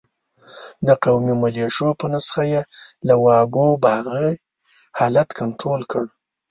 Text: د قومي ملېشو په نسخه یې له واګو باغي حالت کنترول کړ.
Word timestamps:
د 0.87 0.89
قومي 1.03 1.33
ملېشو 1.41 1.87
په 1.99 2.05
نسخه 2.13 2.43
یې 2.53 2.61
له 3.07 3.15
واګو 3.23 3.67
باغي 3.83 4.31
حالت 4.97 5.29
کنترول 5.39 5.81
کړ. 5.91 6.03